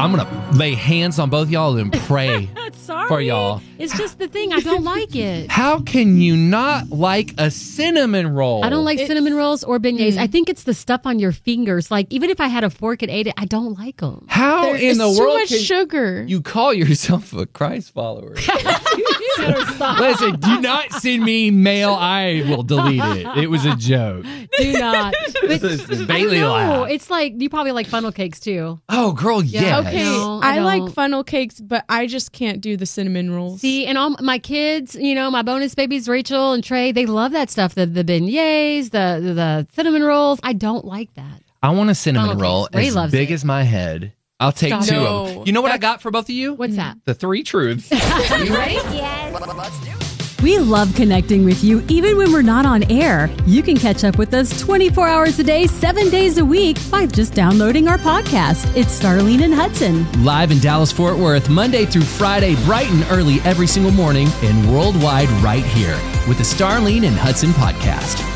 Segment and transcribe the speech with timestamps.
[0.00, 2.48] I'm gonna lay hands on both y'all and pray.
[2.72, 3.08] Sorry.
[3.08, 3.60] For y'all.
[3.78, 4.52] It's just the thing.
[4.52, 5.50] I don't like it.
[5.50, 8.64] How can you not like a cinnamon roll?
[8.64, 10.14] I don't like cinnamon rolls or beignets.
[10.14, 10.18] Mm.
[10.18, 11.90] I think it's the stuff on your fingers.
[11.90, 14.24] Like even if I had a fork and ate it, I don't like them.
[14.28, 16.24] How There in is the too world much can sugar.
[16.26, 18.34] you call yourself a Christ follower?
[19.38, 21.90] Listen, do not send me mail.
[21.94, 23.26] I will delete it.
[23.38, 24.24] It was a joke.
[24.58, 25.14] Do not.
[25.40, 26.90] But This is I Bailey don't laugh.
[26.90, 28.80] It's like you probably like funnel cakes too.
[28.88, 29.86] Oh, girl, yes.
[29.86, 30.92] Okay, No, I I, like don't.
[30.94, 33.60] funnel cakes, but I just can't do the cinnamon rolls.
[33.60, 37.32] See, and all my kids, you know, my bonus babies, Rachel and Trey, they love
[37.32, 37.74] that stuff.
[37.74, 40.40] The the beignets, the the, the cinnamon rolls.
[40.42, 41.42] I don't like that.
[41.62, 42.76] I want a cinnamon Funnel roll cakes.
[42.76, 43.34] Ray as loves big it.
[43.34, 44.12] as my head.
[44.38, 45.06] I'll take Stop two it.
[45.06, 45.42] of them.
[45.46, 46.54] You know what I got for both of you?
[46.54, 46.96] What's that?
[47.04, 47.90] The three truths.
[50.42, 53.28] We love connecting with you even when we're not on air.
[53.44, 57.06] You can catch up with us 24 hours a day, seven days a week by
[57.06, 58.74] just downloading our podcast.
[58.74, 60.10] It's Starlene and Hudson.
[60.24, 64.72] Live in Dallas, Fort Worth, Monday through Friday, bright and early every single morning, and
[64.72, 68.29] worldwide right here with the Starlene and Hudson podcast.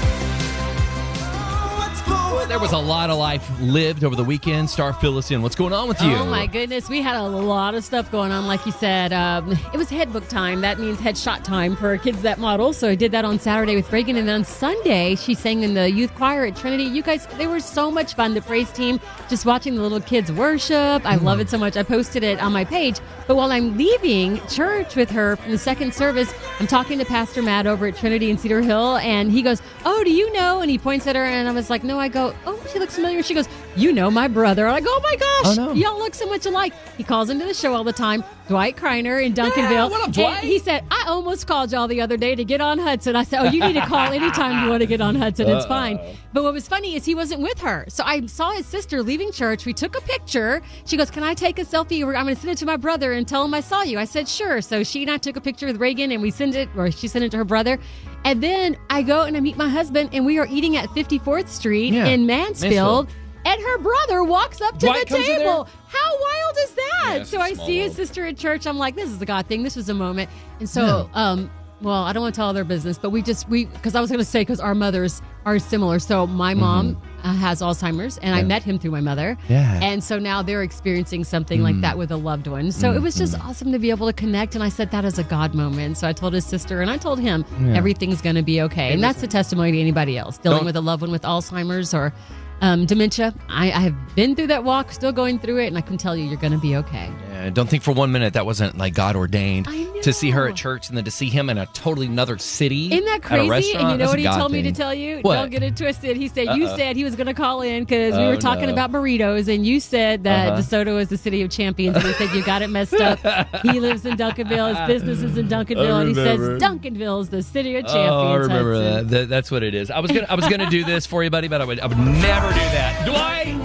[2.49, 4.71] There was a lot of life lived over the weekend.
[4.71, 5.43] Star, fill us in.
[5.43, 6.13] What's going on with you?
[6.13, 8.47] Oh my goodness, we had a lot of stuff going on.
[8.47, 10.61] Like you said, um, it was headbook time.
[10.61, 12.73] That means headshot time for kids that model.
[12.73, 15.75] So I did that on Saturday with Reagan, and then on Sunday she sang in
[15.75, 16.85] the youth choir at Trinity.
[16.85, 18.35] You guys, they were so much fun.
[18.35, 21.05] The praise team, just watching the little kids worship.
[21.05, 21.77] I love it so much.
[21.77, 23.01] I posted it on my page.
[23.27, 27.43] But while I'm leaving church with her from the second service, I'm talking to Pastor
[27.43, 30.71] Matt over at Trinity in Cedar Hill, and he goes, "Oh, do you know?" And
[30.71, 33.23] he points at her, and I was like, "No." I go, "Oh, she looks familiar."
[33.23, 35.73] She goes, "You know my brother." I go, "Oh my gosh, Oh, no.
[35.73, 38.23] y'all look so much alike." He calls into the show all the time.
[38.49, 39.71] Dwight Kreiner in Duncanville.
[39.71, 40.45] Yeah, what up, And Dwight?
[40.45, 43.41] he said, "I almost called y'all the other day to get on Hudson." I said,
[43.41, 45.49] "Oh, you need to call anytime you want to get on Hudson.
[45.49, 45.99] It's fine."
[46.33, 49.33] But what was funny is he wasn't with her, so I saw his sister leaving
[49.33, 49.65] church.
[49.65, 50.61] We took a picture.
[50.85, 52.05] She goes, "Can I take a selfie?
[52.05, 54.05] I'm going to send it to my brother and tell him I saw you." I
[54.05, 56.69] said, "Sure." So she and I took a picture with Reagan, and we sent it,
[56.77, 57.79] or she sent it to her brother.
[58.27, 61.49] And then I go and I meet my husband, and we are eating at 54th
[61.49, 63.07] Street Yeah, in Mansfield.
[63.07, 63.09] Mansfield.
[63.47, 65.47] And her brother walks up to Dwight the comes in there?
[65.47, 65.69] table.
[65.89, 67.15] How wild is that?
[67.19, 68.67] Yeah, so I see his sister at church.
[68.67, 69.63] I'm like, this is a God thing.
[69.63, 70.31] This was a moment.
[70.61, 71.51] And so, um,
[71.83, 74.09] well, I don't want to tell their business, but we just we because I was
[74.11, 75.99] going to say because our mothers are similar.
[75.99, 79.37] So my mom uh, has Alzheimer's, and I met him through my mother.
[79.43, 79.53] Mm-hmm.
[79.53, 79.81] Yeah.
[79.83, 82.73] And so now they're experiencing something like that with a loved one.
[82.73, 84.55] So it was just awesome to be able to connect.
[84.55, 85.99] And I said that is a God moment.
[85.99, 87.45] So I told his sister, and I told him
[87.75, 88.95] everything's going to be okay.
[88.95, 91.93] And that's a testimony to anybody else dealing Don't- with a loved one with Alzheimer's
[91.93, 92.15] or.
[92.61, 93.35] Um, dementia.
[93.49, 96.17] I, I have been through that walk, still going through it, and I can tell
[96.17, 97.11] you, you're going to be okay.
[97.51, 99.67] Don't think for one minute that wasn't like God ordained
[100.03, 102.93] to see her at church and then to see him in a totally another city.
[102.93, 103.73] Isn't that crazy?
[103.75, 105.21] And you know That's what he God told me to tell you?
[105.23, 105.37] What?
[105.37, 106.17] Don't get it twisted.
[106.17, 108.67] He said you said he was going to call in because we Oh, were talking
[108.67, 108.73] no.
[108.73, 110.61] about burritos, and you said that Uh-huh.
[110.61, 111.97] DeSoto is the city of champions.
[111.97, 113.19] And he said you got it messed up.
[113.63, 114.77] he lives in Duncanville.
[114.77, 116.41] His business is in Duncanville, and he says.
[116.63, 118.13] Duncanville is the city of Oh, champions.
[118.13, 119.09] I remember that.
[119.11, 119.29] that.
[119.29, 119.91] That's what it is.
[119.91, 121.87] I was gonna, I was gonna do this for you, buddy, but I would, I
[121.87, 123.03] would never do that.
[123.07, 123.61] Do I?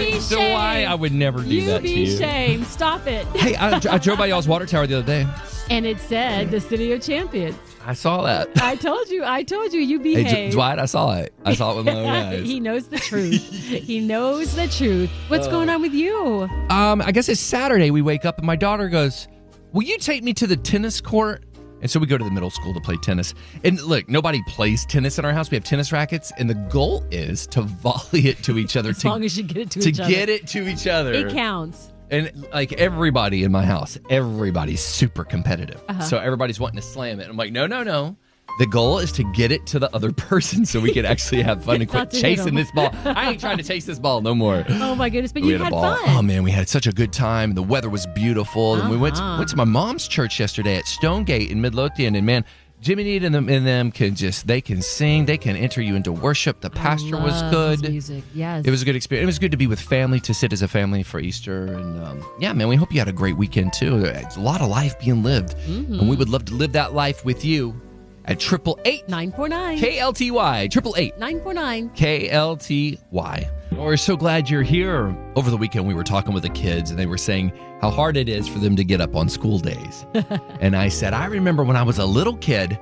[0.00, 0.56] You be Do shamed.
[0.58, 0.84] I?
[0.84, 2.06] I would never do you that to be you.
[2.06, 2.66] Be shamed.
[2.66, 3.26] Stop it.
[3.36, 5.26] Hey, I, I drove by y'all's water tower the other day.
[5.70, 7.56] And it said the city of champions.
[7.84, 8.48] I saw that.
[8.62, 9.24] I told you.
[9.24, 9.80] I told you.
[9.80, 10.50] You Hey, behave.
[10.52, 11.32] Dw- Dwight, I saw it.
[11.44, 12.44] I saw it with my own eyes.
[12.46, 13.32] he knows the truth.
[13.50, 15.10] he knows the truth.
[15.28, 16.48] What's going on with you?
[16.70, 17.90] Um, I guess it's Saturday.
[17.90, 19.26] We wake up and my daughter goes,
[19.72, 21.44] "Will you take me to the tennis court?"
[21.82, 23.34] And so we go to the middle school to play tennis.
[23.64, 25.50] And look, nobody plays tennis in our house.
[25.50, 28.98] We have tennis rackets, and the goal is to volley it to each other As
[29.00, 30.10] to, long as you get it to, to each other.
[30.10, 31.12] get it to each other.
[31.12, 31.92] It counts.
[32.10, 35.82] And like everybody in my house, everybody's super competitive.
[35.88, 36.02] Uh-huh.
[36.02, 37.28] So everybody's wanting to slam it.
[37.28, 38.16] I'm like, no, no, no.
[38.58, 41.62] The goal is to get it to the other person so we can actually have
[41.64, 42.90] fun and quit Not to hit chasing this ball.
[43.04, 44.64] I ain't trying to chase this ball no more.
[44.68, 45.32] Oh my goodness!
[45.32, 45.96] But we you had a had ball.
[45.96, 46.16] fun.
[46.16, 47.54] Oh man, we had such a good time.
[47.54, 49.38] The weather was beautiful, and we went to, Uh-huh.
[49.38, 52.14] went to my mom's church yesterday at Stonegate in Midlothian.
[52.14, 52.44] And man,
[52.80, 55.94] Jimmy Need and them, and them can just they can sing, they can enter you
[55.94, 56.60] into worship.
[56.60, 57.88] The pastor was good.
[57.90, 58.64] Music, yes.
[58.66, 59.24] It was a good experience.
[59.24, 62.02] It was good to be with family, to sit as a family for Easter, and
[62.04, 64.04] um, yeah, man, we hope you had a great weekend too.
[64.04, 66.00] It's a lot of life being lived, Mm-hmm.
[66.00, 67.78] and we would love to live that life with you
[68.26, 69.78] at triple eight nine four nine.
[69.78, 71.90] KLTY triple eight Nine four nine.
[71.90, 73.50] KLTY.
[73.72, 75.14] We're so glad you're here.
[75.34, 78.16] Over the weekend, we were talking with the kids, and they were saying how hard
[78.16, 80.06] it is for them to get up on school days.
[80.60, 82.78] and I said, I remember when I was a little kid,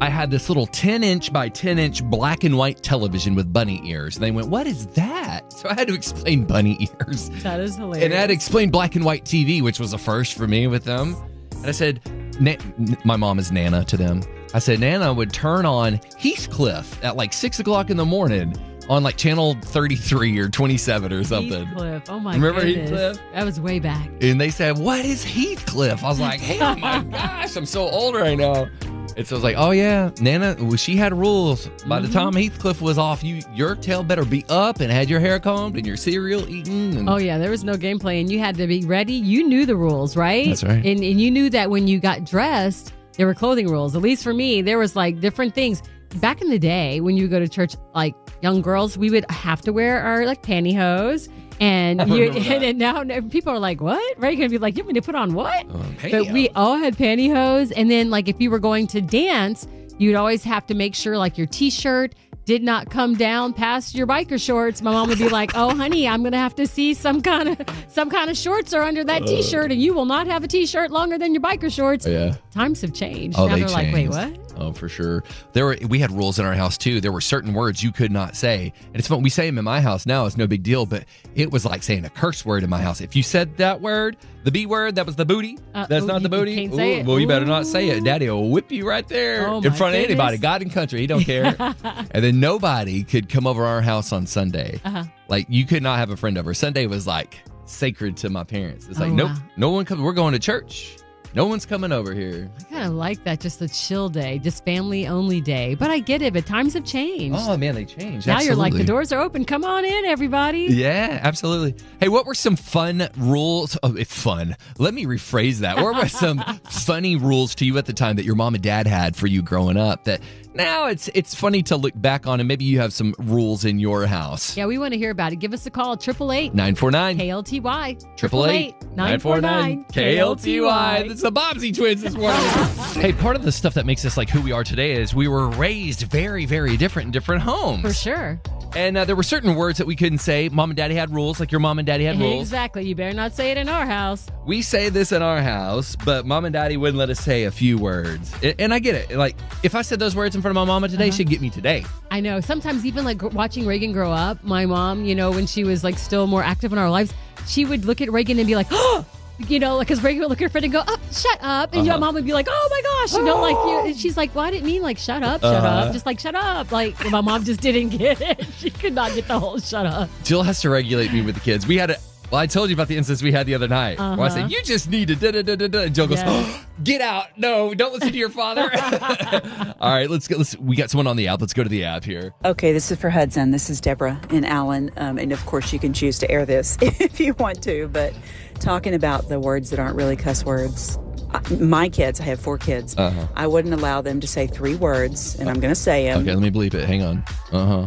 [0.00, 3.80] I had this little 10 inch by 10 inch black and white television with bunny
[3.84, 4.16] ears.
[4.16, 5.50] And they went, What is that?
[5.52, 7.30] So I had to explain bunny ears.
[7.42, 8.04] That is hilarious.
[8.04, 10.66] And I had to explain black and white TV, which was a first for me
[10.66, 11.16] with them.
[11.56, 12.00] And I said,
[12.40, 12.56] Na-
[13.04, 14.20] my mom is Nana to them.
[14.54, 18.54] I said, Nana would turn on Heathcliff at like six o'clock in the morning
[18.88, 21.66] on like channel 33 or 27 or something.
[21.66, 22.08] Heathcliff.
[22.08, 22.40] Oh my god.
[22.42, 22.90] Remember goodness.
[22.90, 23.32] Heathcliff?
[23.34, 24.08] That was way back.
[24.20, 26.02] And they said, What is Heathcliff?
[26.04, 28.68] I was like, Hey, oh my gosh, I'm so old right now.
[29.16, 31.66] And so I was like, Oh yeah, Nana, well, she had rules.
[31.86, 32.06] By Mm-hmm.
[32.06, 35.40] the time Heathcliff was off, you your tail better be up and had your hair
[35.40, 36.96] combed and your cereal eaten.
[36.98, 39.14] And Oh yeah, there was no gameplay, and you had to be ready.
[39.14, 40.46] You knew the rules, right?
[40.48, 40.84] That's right.
[40.84, 43.96] And and you knew that when you got dressed, there were clothing rules.
[43.96, 45.82] At least for me, there was like different things.
[46.16, 49.60] Back in the day, when you go to church, like young girls, we would have
[49.62, 51.28] to wear our like pantyhose.
[51.60, 54.36] And you and, now now people are like, "What?" Right?
[54.36, 56.76] You're gonna be like, "You want me to put on what?" Um, But we all
[56.76, 59.66] had pantyhose, and then like if you were going to dance,
[59.98, 62.14] you'd always have to make sure like your t-shirt
[62.46, 64.80] did not come down past your biker shorts.
[64.80, 67.58] My mom would be like, "Oh, honey, I'm gonna have to see some kind of
[67.88, 70.90] some kind of shorts are under that t-shirt, and you will not have a t-shirt
[70.90, 72.36] longer than your biker shorts." yeah.
[72.54, 73.36] Times have changed.
[73.38, 75.22] Oh, now they they're like, "Wait, what?" Oh, for sure.
[75.52, 77.00] There were we had rules in our house too.
[77.00, 79.22] There were certain words you could not say, and it's fun.
[79.22, 80.24] We say them in my house now.
[80.26, 81.04] It's no big deal, but
[81.34, 83.00] it was like saying a curse word in my house.
[83.00, 85.58] If you said that word, the B word, that was the booty.
[85.74, 86.66] Uh, That's ooh, not the you- booty.
[86.68, 87.04] Ooh, it.
[87.06, 88.02] Well, you better not say it.
[88.04, 90.38] Daddy will whip you right there Oh, in front of anybody.
[90.38, 91.00] God and country.
[91.00, 91.54] He don't care.
[91.58, 94.80] and then nobody could come over our house on Sunday.
[94.84, 95.04] Uh-huh.
[95.28, 96.54] Like you could not have a friend over.
[96.54, 98.86] Sunday was like sacred to my parents.
[98.88, 99.36] It's like Oh, nope, wow.
[99.56, 100.00] no one comes.
[100.00, 100.96] We're going to church.
[101.36, 102.50] No one's coming over here.
[102.58, 105.74] I kind of like that, just a chill day, just family only day.
[105.74, 106.32] But I get it.
[106.32, 107.36] But times have changed.
[107.38, 108.26] Oh man, they changed.
[108.26, 109.44] now you're like, the doors are open.
[109.44, 110.60] Come on in, everybody.
[110.70, 111.74] Yeah, absolutely.
[112.00, 113.76] Hey, what were some fun rules?
[113.82, 114.56] Oh, it's fun.
[114.78, 115.76] Let me rephrase that.
[115.76, 116.38] What were some
[116.70, 119.42] funny rules to you at the time that your mom and dad had for you
[119.42, 120.22] growing up that
[120.54, 123.78] now it's it's funny to look back on and maybe you have some rules in
[123.78, 124.56] your house.
[124.56, 125.36] Yeah, we want to hear about it.
[125.36, 128.16] Give us a call, 888 949 KLTY.
[128.16, 128.46] Triple
[128.96, 131.08] eight nine four nine KLTY.
[131.08, 132.40] That's the Bobbsey twins this morning.
[133.00, 135.28] hey, part of the stuff that makes us like who we are today is we
[135.28, 137.82] were raised very, very different in different homes.
[137.82, 138.40] For sure.
[138.76, 140.50] And uh, there were certain words that we couldn't say.
[140.50, 142.42] Mom and daddy had rules, like your mom and daddy had rules.
[142.42, 142.86] Exactly.
[142.86, 144.26] You better not say it in our house.
[144.44, 147.50] We say this in our house, but mom and daddy wouldn't let us say a
[147.50, 148.32] few words.
[148.42, 149.16] A- And I get it.
[149.16, 151.48] Like, if I said those words in front of my mama today, she'd get me
[151.48, 151.84] today.
[152.10, 152.40] I know.
[152.40, 155.82] Sometimes even like gr- watching Reagan grow up, my mom, you know, when she was
[155.82, 157.14] like still more active in our lives,
[157.46, 159.06] she would look at Reagan and be like, oh,
[159.38, 161.74] you know, because Reagan would look at her friend and go, oh, shut up.
[161.74, 162.00] And your Uh-huh.
[162.06, 164.44] mom would be like, oh my gosh, you know, like, you, and she's like, well,
[164.44, 165.66] I didn't mean like, shut up, shut Uh-huh.
[165.86, 165.92] up.
[165.92, 166.72] Just like, shut up.
[166.72, 168.46] Like, my mom just didn't get it.
[168.58, 170.08] She could not get the whole shut up.
[170.24, 171.66] Jill has to regulate me with the kids.
[171.66, 171.96] We had a.
[172.30, 173.98] Well, I told you about the instance we had the other night.
[173.98, 174.28] Where I Uh-huh.
[174.30, 176.64] said, "You just need to da da da da da." And Jill goes, Yes.
[176.82, 177.26] "Get out!
[177.36, 178.68] No, don't listen to your father."
[179.80, 180.36] All right, let's go.
[180.38, 180.56] Let's.
[180.58, 181.40] We got someone on the app.
[181.40, 182.34] Let's go to the app here.
[182.44, 183.52] Okay, this is for Hudson.
[183.52, 184.90] This is Deborah and Alan.
[184.96, 187.88] Um, and of course, you can choose to air this if you want to.
[187.92, 188.12] But
[188.60, 190.98] talking about the words that aren't really cuss words,
[191.32, 193.26] I- my kids, I have four kids, Uh-huh.
[193.34, 196.34] I wouldn't allow them to say three words, and I'm going to say them Okay,
[196.34, 196.84] let me bleep it.
[196.84, 197.24] Hang on.
[197.52, 197.86] Uh huh.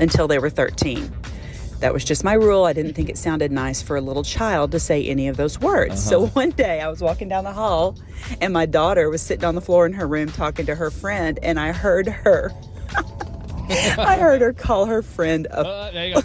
[0.00, 1.10] until they were 13.
[1.80, 2.64] That was just my rule.
[2.64, 5.58] I didn't think it sounded nice for a little child to say any of those
[5.60, 6.02] words.
[6.02, 7.96] So one day I was walking down the hall
[8.42, 11.38] and my daughter was sitting on the floor in her room talking to her friend,
[11.42, 12.52] and I heard her.
[13.98, 16.20] I heard her call her friend a Uh, there you go.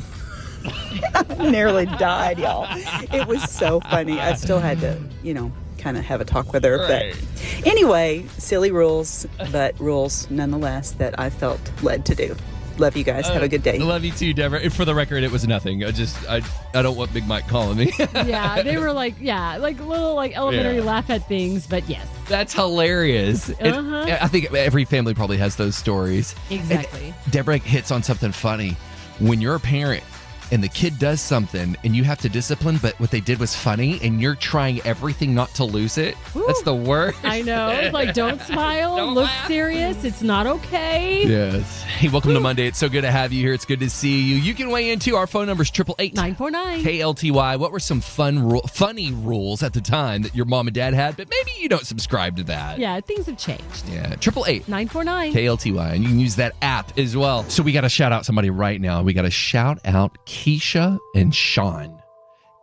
[1.39, 2.67] nearly died, y'all.
[3.13, 4.19] It was so funny.
[4.19, 6.79] I still had to, you know, kind of have a talk with her.
[6.79, 7.15] Right.
[7.15, 12.35] But anyway, silly rules, but rules nonetheless that I felt led to do.
[12.77, 13.25] Love you guys.
[13.29, 13.79] have a good day.
[13.79, 14.59] Love you too, Deborah.
[14.59, 15.85] And for the record, it was nothing.
[15.85, 16.41] I just, I,
[16.73, 17.93] I don't want Big Mike calling me.
[18.13, 20.81] Yeah, they were like, yeah, like little like elementary Yeah.
[20.83, 21.67] laugh at things.
[21.67, 23.49] But yes, That's hilarious.
[23.49, 24.17] Uh-huh.
[24.19, 26.35] I think every family probably has those stories.
[26.49, 27.13] exactly.
[27.23, 28.75] And Deborah hits on something funny.
[29.19, 30.03] When you're a parent
[30.51, 33.55] and the kid does something and you have to discipline, but what they did was
[33.55, 37.17] funny and you're trying everything not to lose it, that's the worst.
[37.23, 37.69] I know.
[37.69, 38.95] It's like, don't smile.
[38.97, 39.47] Don't look laugh.
[39.47, 40.03] serious.
[40.03, 41.25] It's not okay.
[41.27, 41.81] Yes.
[41.83, 42.67] Hey, welcome to Monday.
[42.67, 43.53] It's so good to have you here.
[43.53, 44.35] It's good to see you.
[44.35, 46.83] You can weigh into our phone number is triple eight 949.
[46.83, 47.57] KLTY.
[47.59, 50.93] What were some fun, ru- funny rules at the time that your mom and dad
[50.93, 52.79] had, but maybe you don't subscribe to that?
[52.79, 53.87] Yeah, things have changed.
[53.89, 54.15] Yeah.
[54.15, 55.33] Triple eight 949.
[55.33, 57.43] KLTY, and you can use that app as well.
[57.49, 59.01] So we got to shout out somebody right now.
[59.03, 62.01] We got to shout out Keisha and Sean.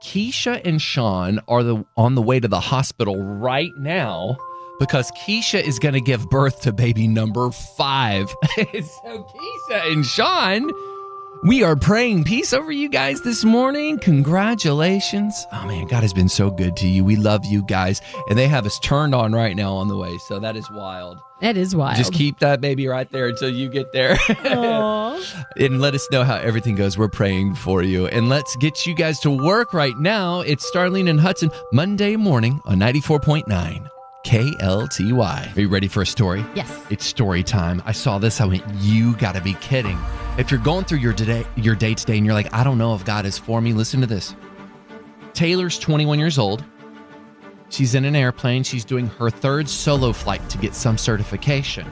[0.02, 4.36] Keisha and Sean are the on the way to the hospital right now
[4.78, 8.28] because Keisha is going to give birth to baby number five.
[8.56, 10.70] so Keisha and Sean,
[11.44, 13.98] we are praying peace over you guys this morning.
[13.98, 15.46] Congratulations.
[15.52, 17.04] Oh man, God has been so good to you.
[17.04, 18.00] We love you guys.
[18.28, 20.16] And they have us turned on right now on the way.
[20.18, 21.18] So that is wild.
[21.40, 21.96] That is wild.
[21.96, 24.16] Just keep that baby right there until you get there.
[25.56, 26.96] And let us know how everything goes.
[26.98, 28.06] We're praying for you.
[28.06, 30.40] And let's get you guys to work right now.
[30.40, 33.88] It's Starlene and Hudson, Monday morning on 94.9
[34.24, 35.56] KLTY.
[35.56, 36.44] Are you ready for a story?
[36.54, 36.86] Yes.
[36.90, 37.82] It's story time.
[37.84, 38.40] I saw this.
[38.40, 39.98] I went, You got to be kidding.
[40.38, 42.94] If you're going through your day, your day today and you're like, I don't know
[42.94, 44.34] if God is for me, listen to this.
[45.34, 46.64] Taylor's 21 years old.
[47.68, 48.62] She's in an airplane.
[48.62, 51.90] She's doing her third solo flight to get some certification.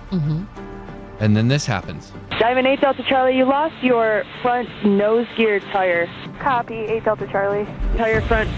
[1.21, 2.13] And then this happens.
[2.39, 6.09] Diamond 8 Delta Charlie, you lost your front nose gear tire.
[6.39, 7.67] Copy, 8 Delta Charlie.
[7.99, 8.49] Tire front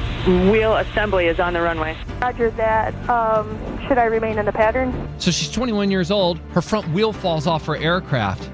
[0.49, 1.97] wheel assembly is on the runway.
[2.21, 2.95] Roger that.
[3.09, 3.59] Um,
[3.89, 5.09] should I remain in the pattern?
[5.19, 6.39] So she's 21 years old.
[6.53, 8.49] Her front wheel falls off her aircraft.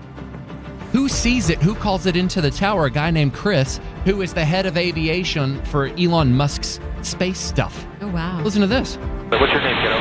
[0.93, 1.59] Who sees it?
[1.59, 2.87] Who calls it into the tower?
[2.87, 7.87] A guy named Chris, who is the head of aviation for Elon Musk's space stuff.
[8.01, 8.41] Oh, wow.
[8.43, 8.97] Listen to this.
[9.29, 9.99] What's your name, kiddo?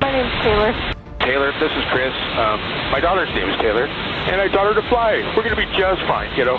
[0.00, 0.72] My name's Taylor.
[1.20, 2.14] Taylor, this is Chris.
[2.38, 2.58] Um,
[2.90, 5.16] my daughter's name is Taylor, and I taught her to fly.
[5.36, 6.56] We're going to be just fine, kiddo.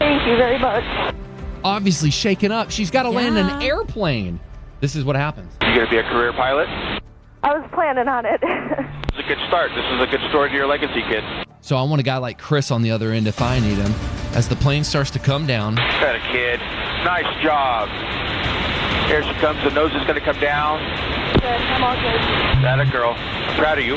[0.00, 1.14] Thank you very much.
[1.62, 2.72] Obviously shaken up.
[2.72, 4.40] She's got to land an airplane.
[4.80, 5.52] This is what happens.
[5.62, 6.68] You going to be a career pilot?
[7.44, 8.42] I was planning on it.
[9.12, 9.70] This is a good start.
[9.74, 11.22] This is a good story to your legacy, kid.
[11.64, 13.92] So I want a guy like Chris on the other end if I need him.
[14.34, 16.58] As the plane starts to come down, That a kid.
[17.04, 17.88] Nice job.
[19.06, 19.62] Here she comes.
[19.62, 20.78] The nose is going to come down.
[21.34, 22.64] Good, I'm all good.
[22.64, 23.14] That a girl.
[23.16, 23.96] I'm proud of you.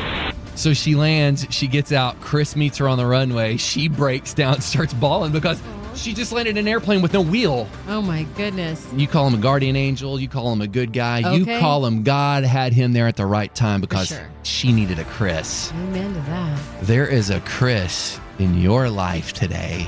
[0.56, 4.62] so she lands, she gets out, Chris meets her on the runway, she breaks down,
[4.62, 5.60] starts bawling because
[5.96, 7.68] she just landed an airplane with no wheel.
[7.88, 8.88] Oh, my goodness.
[8.96, 11.60] You call him a guardian angel, you call him a good guy, you Okay.
[11.60, 14.28] call him God had him there at the right time because sure.
[14.44, 15.72] she needed a Chris.
[15.74, 16.60] Amen to that.
[16.82, 19.88] There is a Chris in your life today.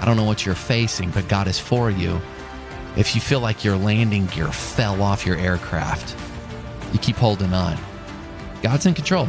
[0.00, 2.20] I don't know what you're facing, but God is for you.
[2.96, 6.16] If you feel like your landing gear fell off your aircraft,
[6.92, 7.78] you keep holding on.
[8.62, 9.28] God's in control.